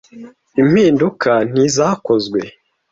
[0.61, 2.39] Impinduka ntizakozwe.